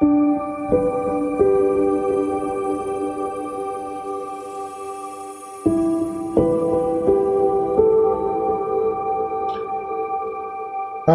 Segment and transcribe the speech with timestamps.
[0.00, 0.06] Hi,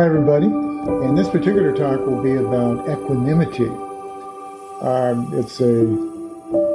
[0.05, 0.47] everybody.
[0.47, 3.69] And this particular talk will be about equanimity.
[4.81, 5.85] Um, it's a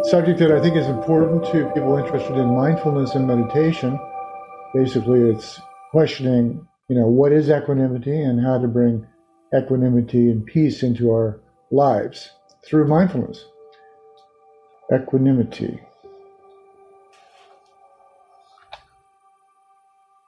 [0.09, 4.01] subject that I think is important to people interested in mindfulness and meditation.
[4.73, 9.06] Basically, it's questioning, you know, what is equanimity and how to bring
[9.55, 11.38] equanimity and peace into our
[11.71, 12.31] lives
[12.65, 13.45] through mindfulness.
[14.93, 15.81] Equanimity.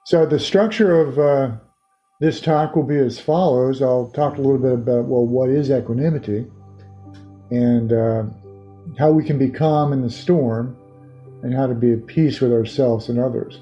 [0.04, 1.56] So, the structure of uh,
[2.20, 3.80] this talk will be as follows.
[3.80, 6.46] I'll talk a little bit about, well, what is equanimity
[7.50, 8.24] and uh,
[8.98, 10.76] how we can be calm in the storm
[11.42, 13.60] and how to be at peace with ourselves and others.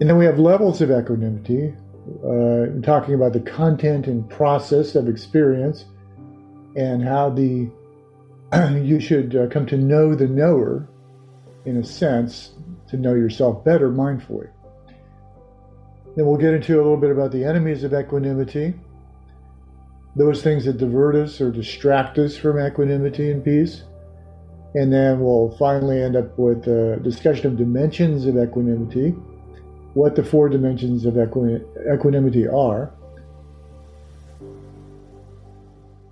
[0.00, 1.74] And then we have levels of equanimity,
[2.24, 5.84] uh, talking about the content and process of experience
[6.76, 7.70] and how the
[8.82, 10.88] you should uh, come to know the knower
[11.64, 12.52] in a sense
[12.88, 14.48] to know yourself better mindfully.
[16.16, 18.74] Then we'll get into a little bit about the enemies of equanimity,
[20.16, 23.84] those things that divert us or distract us from equanimity and peace.
[24.74, 29.10] And then we'll finally end up with a discussion of dimensions of equanimity,
[29.94, 32.92] what the four dimensions of equanimity are.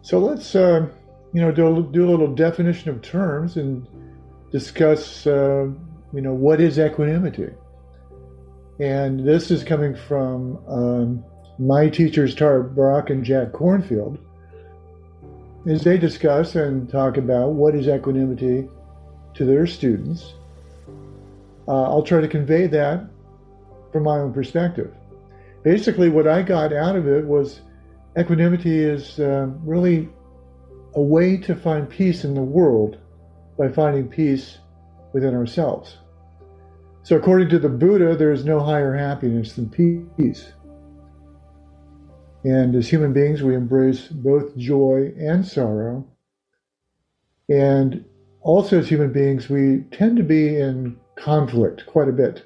[0.08, 0.88] So let's, uh,
[1.34, 3.86] you know, do a, do a little definition of terms and
[4.50, 5.68] discuss, uh,
[6.14, 7.50] you know, what is equanimity.
[8.80, 11.24] And this is coming from um,
[11.58, 14.16] my teachers, Tara Brach and Jack Kornfield,
[15.66, 18.66] as they discuss and talk about what is equanimity
[19.34, 20.32] to their students.
[21.68, 23.06] Uh, I'll try to convey that
[23.92, 24.90] from my own perspective.
[25.64, 27.60] Basically, what I got out of it was
[28.16, 30.08] equanimity is uh, really
[30.94, 32.98] a way to find peace in the world
[33.58, 34.58] by finding peace
[35.12, 35.98] within ourselves.
[37.02, 40.52] So, according to the Buddha, there is no higher happiness than peace.
[42.44, 46.06] And as human beings, we embrace both joy and sorrow.
[47.48, 48.04] And
[48.42, 52.44] also, as human beings, we tend to be in conflict quite a bit.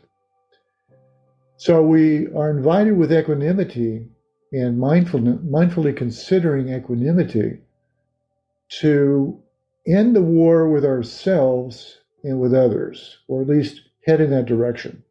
[1.57, 4.07] So, we are invited with equanimity
[4.53, 7.59] and mindfully considering equanimity
[8.81, 9.43] to
[9.87, 15.03] end the war with ourselves and with others, or at least head in that direction.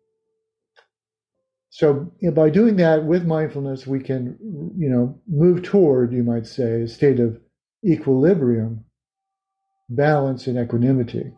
[1.69, 4.37] So by doing that with mindfulness, we can,
[4.77, 7.39] you know, move toward, you might say, a state of
[7.85, 8.83] equilibrium,
[9.89, 11.33] balance, and equanimity.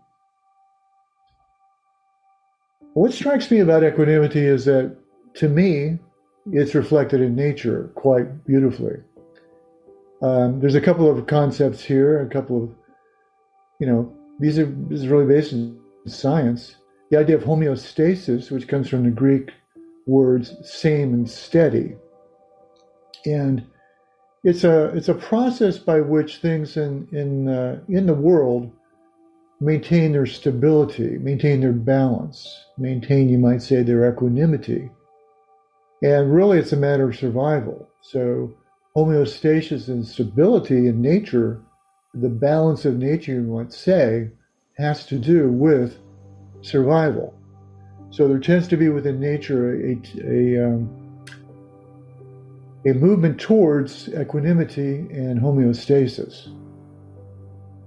[2.93, 4.95] What strikes me about equanimity is that,
[5.35, 5.99] to me,
[6.51, 8.97] it's reflected in nature quite beautifully.
[10.21, 12.69] Um, there's a couple of concepts here, a couple of,
[13.79, 16.75] you know, these are this is really based in science
[17.13, 19.51] the idea of homeostasis, which comes from the Greek
[20.07, 21.95] words same and steady.
[23.23, 23.67] And
[24.43, 28.71] it's a it's a process by which things in in uh, in the world
[29.61, 34.89] maintain their stability, maintain their balance, maintain you might say their equanimity.
[36.03, 37.87] And really it's a matter of survival.
[38.01, 38.53] So
[38.95, 41.61] homeostasis and stability in nature,
[42.13, 44.29] the balance of nature you might say,
[44.77, 45.97] has to do with
[46.61, 47.33] survival.
[48.11, 51.25] So there tends to be within nature a, a, um,
[52.85, 56.53] a movement towards equanimity and homeostasis.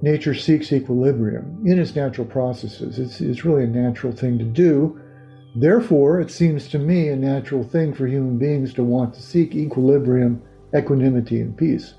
[0.00, 2.98] Nature seeks equilibrium in its natural processes.
[2.98, 5.00] It's, it's really a natural thing to do.
[5.58, 9.54] Therefore, it seems to me a natural thing for human beings to want to seek
[9.54, 10.42] equilibrium,
[10.76, 11.94] equanimity, and peace.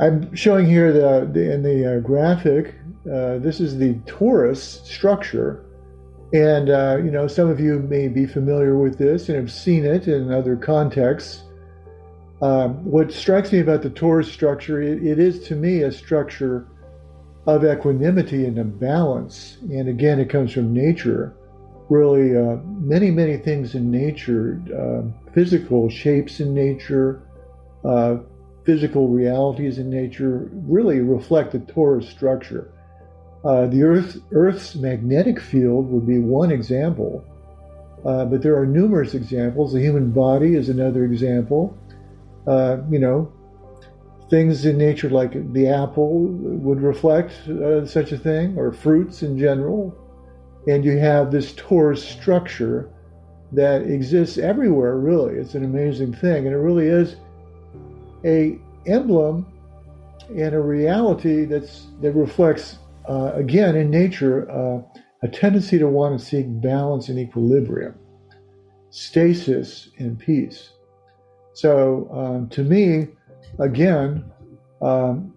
[0.00, 2.74] I'm showing here the, the in the uh, graphic.
[3.06, 5.64] Uh, this is the torus structure,
[6.32, 9.84] and uh, you know some of you may be familiar with this and have seen
[9.84, 11.44] it in other contexts.
[12.42, 16.66] Um, what strikes me about the torus structure, it, it is to me a structure
[17.46, 19.58] of equanimity and of balance.
[19.62, 21.34] And again, it comes from nature.
[21.88, 27.22] Really, uh, many many things in nature, uh, physical shapes in nature
[27.84, 28.18] uh,
[28.64, 32.72] physical realities in nature really reflect the torus structure.
[33.44, 37.24] Uh, the Earth, Earth's magnetic field would be one example,
[38.04, 39.72] uh, but there are numerous examples.
[39.72, 41.76] The human body is another example.
[42.46, 43.32] Uh, you know,
[44.30, 49.38] things in nature like the apple would reflect uh, such a thing, or fruits in
[49.38, 49.94] general.
[50.68, 52.90] And you have this torus structure
[53.52, 55.34] that exists everywhere, really.
[55.34, 56.46] It's an amazing thing.
[56.46, 57.16] And it really is
[58.24, 59.46] a emblem
[60.28, 62.78] and a reality that's that reflects
[63.08, 64.82] uh, again in nature uh,
[65.22, 67.94] a tendency to want to seek balance and equilibrium,
[68.90, 70.70] stasis and peace.
[71.52, 73.08] So um, to me,
[73.58, 74.30] again,
[74.80, 75.34] um,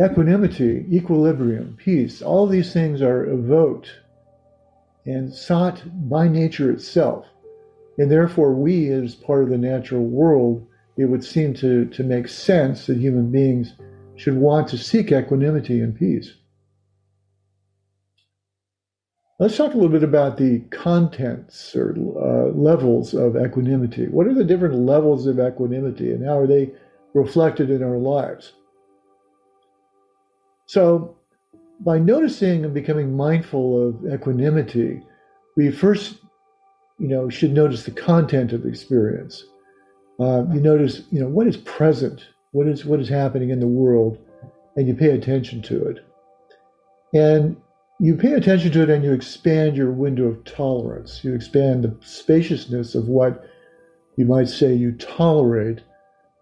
[0.00, 3.90] equanimity, equilibrium, peace, all these things are evoked
[5.06, 7.26] and sought by nature itself.
[7.96, 10.66] And therefore, we, as part of the natural world,
[10.96, 13.74] it would seem to, to make sense that human beings
[14.16, 16.34] should want to seek equanimity and peace.
[19.40, 24.06] Let's talk a little bit about the contents or uh, levels of equanimity.
[24.06, 26.72] What are the different levels of equanimity and how are they
[27.14, 28.52] reflected in our lives?
[30.66, 31.16] So,
[31.80, 35.00] by noticing and becoming mindful of equanimity,
[35.56, 36.18] we first,
[36.98, 39.44] you know, should notice the content of the experience.
[40.20, 43.66] Uh, you notice, you know, what is present, what is what is happening in the
[43.66, 44.18] world,
[44.76, 46.04] and you pay attention to it.
[47.14, 47.56] And
[48.00, 51.24] you pay attention to it, and you expand your window of tolerance.
[51.24, 53.44] You expand the spaciousness of what
[54.16, 55.80] you might say you tolerate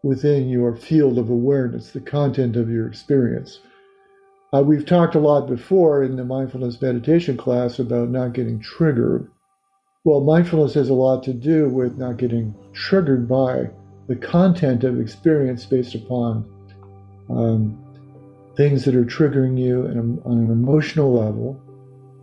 [0.07, 3.59] within your field of awareness, the content of your experience.
[4.55, 9.29] Uh, we've talked a lot before in the mindfulness meditation class about not getting triggered.
[10.05, 13.71] Well, mindfulness has a lot to do with not getting triggered by
[14.07, 16.49] the content of experience based upon
[17.29, 17.77] um,
[18.57, 21.61] things that are triggering you a, on an emotional level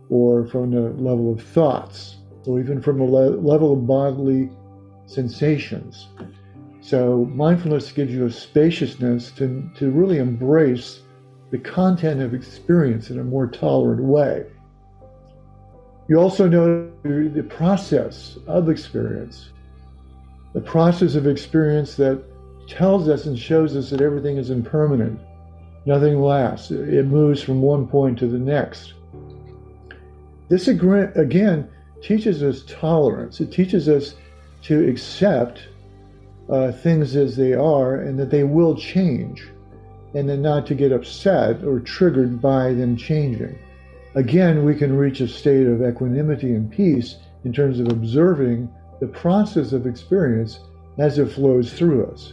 [0.08, 2.16] or from the level of thoughts
[2.46, 4.48] or even from a le- level of bodily
[5.04, 6.08] sensations.
[6.84, 11.00] So, mindfulness gives you a spaciousness to, to really embrace
[11.50, 14.44] the content of experience in a more tolerant way.
[16.08, 19.48] You also know the process of experience,
[20.52, 22.22] the process of experience that
[22.68, 25.18] tells us and shows us that everything is impermanent,
[25.86, 28.92] nothing lasts, it moves from one point to the next.
[30.50, 31.66] This again
[32.02, 34.16] teaches us tolerance, it teaches us
[34.64, 35.68] to accept
[36.48, 39.46] uh, things as they are and that they will change
[40.14, 43.58] and then not to get upset or triggered by them changing.
[44.14, 49.08] Again, we can reach a state of equanimity and peace in terms of observing the
[49.08, 50.60] process of experience
[50.98, 52.32] as it flows through us.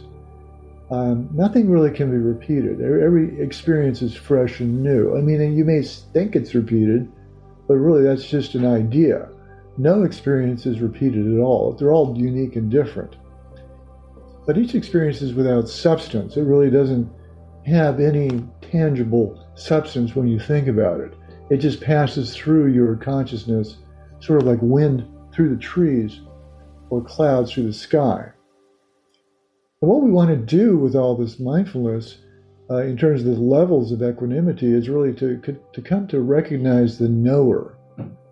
[0.90, 2.80] Um, nothing really can be repeated.
[2.80, 5.16] Every experience is fresh and new.
[5.16, 7.10] I mean, you may think it's repeated,
[7.66, 9.28] but really that's just an idea.
[9.78, 11.72] No experience is repeated at all.
[11.72, 13.16] They're all unique and different.
[14.44, 16.36] But each experience is without substance.
[16.36, 17.08] It really doesn't
[17.64, 21.14] have any tangible substance when you think about it.
[21.50, 23.76] It just passes through your consciousness,
[24.20, 26.20] sort of like wind through the trees
[26.90, 28.32] or clouds through the sky.
[29.80, 32.18] And what we want to do with all this mindfulness,
[32.70, 35.40] uh, in terms of the levels of equanimity, is really to,
[35.72, 37.76] to come to recognize the knower.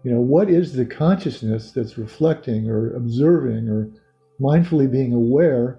[0.02, 3.90] You know, what is the consciousness that's reflecting or observing or
[4.40, 5.78] mindfully being aware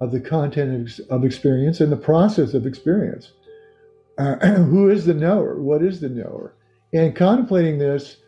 [0.00, 3.32] of the content of experience and the process of experience.
[4.18, 5.60] Uh, who is the knower?
[5.60, 6.54] What is the knower?
[6.92, 8.18] And contemplating this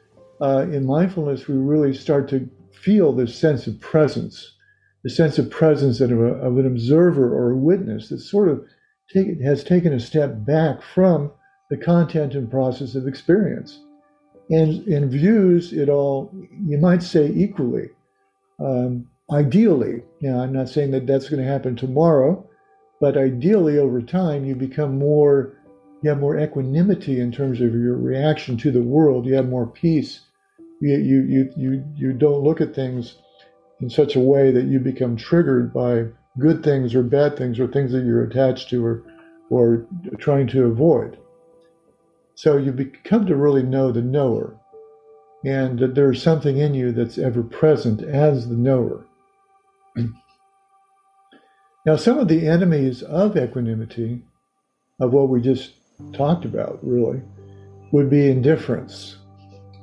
[0.40, 4.54] uh, in mindfulness, we really start to feel this sense of presence,
[5.02, 8.64] the sense of presence of, a, of an observer or a witness that sort of
[9.12, 11.30] take, has taken a step back from
[11.70, 13.80] the content and process of experience
[14.50, 16.32] and, and views it all,
[16.66, 17.88] you might say, equally.
[18.58, 22.48] Um, ideally, now I'm not saying that that's going to happen tomorrow,
[23.00, 25.56] but ideally over time you become more,
[26.02, 29.26] you have more equanimity in terms of your reaction to the world.
[29.26, 30.20] You have more peace.
[30.80, 33.16] You, you, you, you, you don't look at things
[33.80, 36.06] in such a way that you become triggered by
[36.38, 39.02] good things or bad things or things that you're attached to or,
[39.50, 39.86] or
[40.18, 41.18] trying to avoid.
[42.34, 44.56] So you become to really know the knower
[45.44, 49.06] and that there's something in you that's ever present as the knower.
[51.86, 54.22] Now, some of the enemies of equanimity,
[55.00, 55.72] of what we just
[56.12, 57.22] talked about, really,
[57.92, 59.16] would be indifference,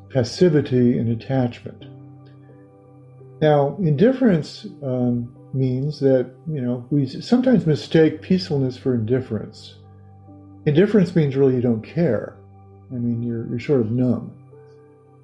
[0.10, 1.86] passivity, and attachment.
[3.42, 9.76] Now, indifference um, means that, you know, we sometimes mistake peacefulness for indifference.
[10.66, 12.36] Indifference means really you don't care.
[12.92, 14.32] I mean, you're, you're sort of numb.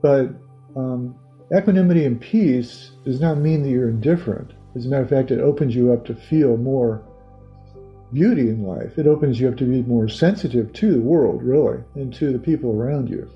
[0.01, 0.29] But
[0.75, 1.15] um,
[1.55, 4.51] equanimity and peace does not mean that you're indifferent.
[4.75, 7.03] As a matter of fact, it opens you up to feel more
[8.11, 8.97] beauty in life.
[8.97, 12.39] It opens you up to be more sensitive to the world, really, and to the
[12.39, 13.29] people around you.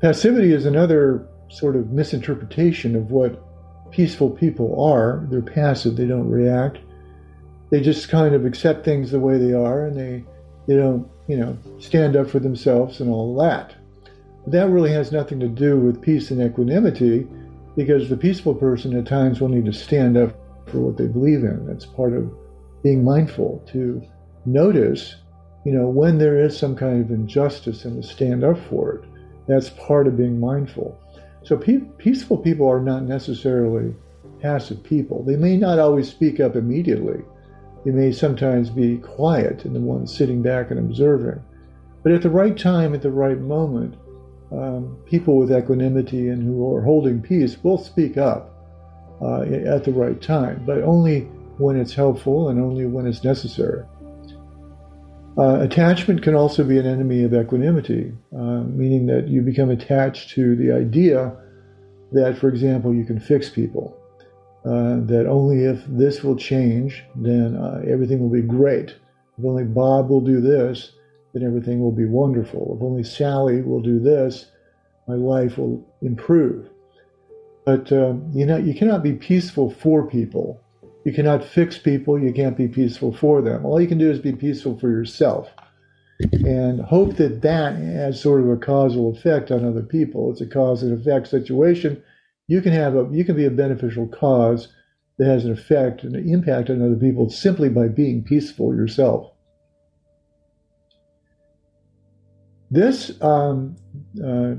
[0.00, 3.42] Passivity is another sort of misinterpretation of what
[3.90, 5.26] peaceful people are.
[5.30, 6.78] They're passive, they don't react.
[7.70, 10.24] they just kind of accept things the way they are and they
[10.66, 13.74] they don't you know stand up for themselves and all that
[14.44, 17.26] but that really has nothing to do with peace and equanimity
[17.78, 20.34] because the peaceful person at times will need to stand up
[20.66, 21.64] for what they believe in.
[21.64, 22.28] That's part of
[22.82, 24.02] being mindful to
[24.44, 25.14] notice
[25.64, 29.04] you know when there is some kind of injustice and to stand up for it.
[29.46, 30.98] That's part of being mindful.
[31.44, 33.94] So pe- peaceful people are not necessarily
[34.40, 35.22] passive people.
[35.22, 37.22] They may not always speak up immediately.
[37.84, 41.40] They may sometimes be quiet and the one sitting back and observing.
[42.02, 43.94] But at the right time, at the right moment,
[44.50, 48.54] um, people with equanimity and who are holding peace will speak up
[49.20, 51.20] uh, at the right time, but only
[51.58, 53.84] when it's helpful and only when it's necessary.
[55.36, 60.30] Uh, attachment can also be an enemy of equanimity, uh, meaning that you become attached
[60.30, 61.36] to the idea
[62.10, 63.94] that, for example, you can fix people.
[64.64, 68.96] Uh, that only if this will change, then uh, everything will be great.
[69.38, 70.92] If only Bob will do this,
[71.32, 72.76] then everything will be wonderful.
[72.76, 74.46] If only Sally will do this,
[75.06, 76.68] my life will improve.
[77.64, 80.60] But uh, you know, you cannot be peaceful for people.
[81.04, 82.18] You cannot fix people.
[82.18, 83.64] You can't be peaceful for them.
[83.64, 85.48] All you can do is be peaceful for yourself,
[86.32, 90.30] and hope that that has sort of a causal effect on other people.
[90.30, 92.02] It's a cause and effect situation
[92.48, 94.68] you can have a you can be a beneficial cause
[95.18, 99.30] that has an effect and an impact on other people simply by being peaceful yourself.
[102.70, 103.76] This um,
[104.24, 104.54] uh,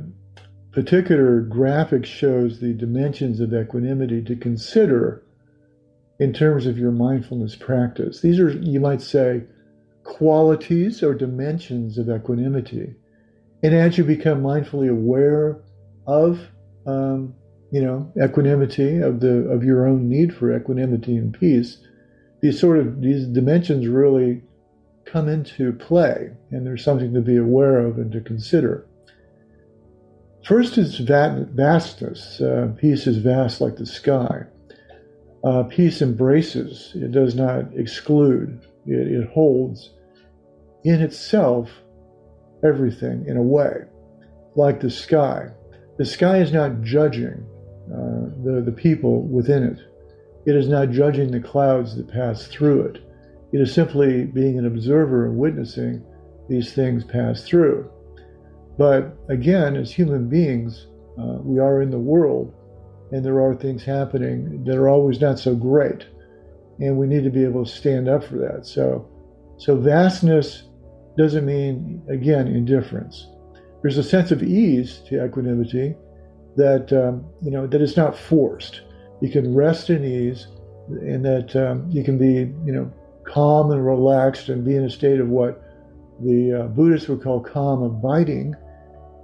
[0.71, 5.23] particular graphic shows the dimensions of equanimity to consider
[6.19, 8.21] in terms of your mindfulness practice.
[8.21, 9.43] These are, you might say,
[10.03, 12.95] qualities or dimensions of equanimity.
[13.61, 15.61] And as you become mindfully aware
[16.07, 16.39] of
[16.87, 17.35] um,
[17.71, 21.77] you know, equanimity of the of your own need for equanimity and peace,
[22.41, 24.41] these sort of these dimensions really
[25.11, 28.85] come into play, and there's something to be aware of and to consider.
[30.45, 32.41] First is vastness.
[32.41, 34.45] Uh, peace is vast like the sky.
[35.43, 38.61] Uh, peace embraces; it does not exclude.
[38.85, 39.91] It, it holds
[40.83, 41.69] in itself
[42.63, 43.83] everything in a way,
[44.55, 45.49] like the sky.
[45.97, 47.45] The sky is not judging
[47.91, 49.79] uh, the, the people within it.
[50.45, 53.08] It is not judging the clouds that pass through it.
[53.51, 56.03] It is simply being an observer and witnessing
[56.47, 57.89] these things pass through.
[58.77, 60.87] But again, as human beings,
[61.19, 62.53] uh, we are in the world
[63.11, 66.05] and there are things happening that are always not so great.
[66.79, 68.65] And we need to be able to stand up for that.
[68.65, 69.09] So,
[69.57, 70.63] so vastness
[71.17, 73.27] doesn't mean, again, indifference.
[73.81, 75.95] There's a sense of ease to equanimity
[76.55, 78.81] that um, you know that it's not forced.
[79.21, 80.47] You can rest in ease,
[80.87, 82.91] and that um, you can be you know
[83.29, 85.61] calm and relaxed and be in a state of what
[86.21, 88.55] the uh, Buddhists would call calm abiding,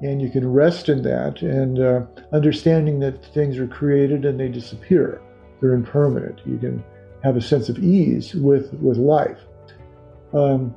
[0.01, 4.47] and you can rest in that and uh, understanding that things are created and they
[4.47, 5.21] disappear.
[5.59, 6.41] They're impermanent.
[6.45, 6.83] You can
[7.23, 9.39] have a sense of ease with with life.
[10.33, 10.75] Um,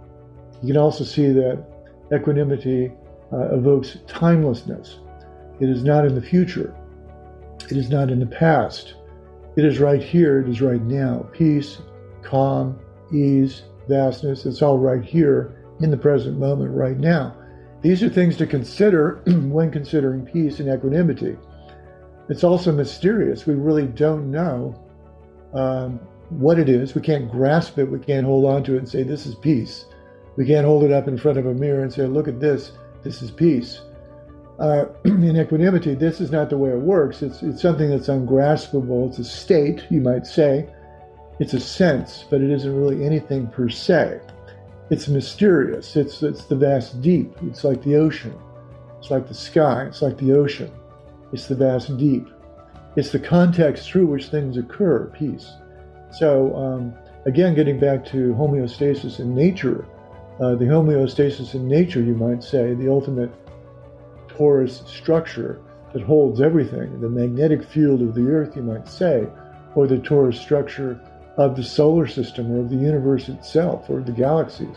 [0.63, 1.65] you can also see that
[2.13, 2.93] equanimity
[3.33, 4.99] uh, evokes timelessness.
[5.61, 6.75] It is not in the future.
[7.71, 8.95] It is not in the past.
[9.57, 10.41] It is right here.
[10.41, 11.29] It is right now.
[11.33, 11.79] Peace,
[12.23, 12.79] calm,
[13.13, 14.47] ease, vastness.
[14.47, 17.37] It's all right here in the present moment, right now.
[17.83, 21.37] These are things to consider when considering peace and equanimity.
[22.29, 23.47] It's also mysterious.
[23.47, 24.75] We really don't know
[25.55, 25.99] um,
[26.31, 26.95] what it is.
[26.95, 27.85] We can't grasp it.
[27.85, 29.87] We can't hold on to it and say, This is peace.
[30.37, 32.73] We can't hold it up in front of a mirror and say, Look at this.
[33.03, 33.81] This is peace
[34.59, 37.23] uh, in equanimity, this is not the way it works.
[37.23, 39.09] It's, it's something that's ungraspable.
[39.09, 40.69] It's a state, you might say.
[41.41, 44.21] It's a sense, but it isn't really anything per se.
[44.91, 45.95] It's mysterious.
[45.95, 47.37] It's, it's the vast deep.
[47.43, 48.35] It's like the ocean.
[48.99, 49.85] It's like the sky.
[49.85, 50.73] It's like the ocean.
[51.33, 52.27] It's the vast deep.
[52.97, 55.53] It's the context through which things occur, peace.
[56.11, 56.95] So, um,
[57.27, 59.87] again, getting back to homeostasis in nature,
[60.41, 63.31] uh, the homeostasis in nature, you might say, the ultimate
[64.29, 65.61] torus structure
[65.93, 69.29] that holds everything, the magnetic field of the Earth, you might say,
[69.75, 71.01] or the torus structure
[71.39, 74.77] of the solar system or of the universe itself or the galaxies.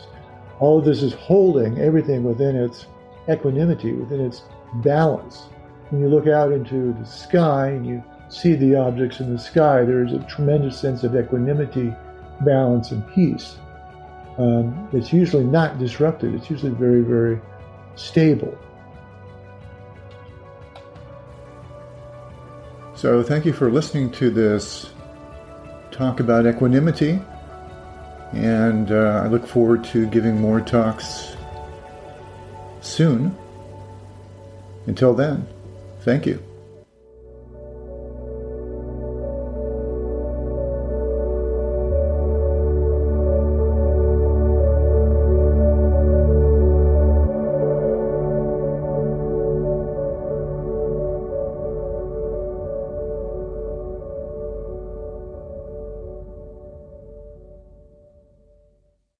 [0.60, 2.86] All of this is holding everything within its
[3.28, 4.44] equanimity, within its
[4.76, 5.50] balance.
[5.90, 9.84] When you look out into the sky and you see the objects in the sky,
[9.84, 11.94] there is a tremendous sense of equanimity,
[12.46, 13.58] balance, and peace.
[14.38, 17.42] Um, it's usually not disrupted, it's usually very, very
[17.96, 18.58] stable.
[22.96, 24.92] So, thank you for listening to this
[26.02, 27.22] talk about equanimity.
[28.34, 31.36] And uh, I look forward to giving more talks
[32.82, 33.38] soon.
[34.88, 35.46] Until then,
[36.02, 36.51] thank you.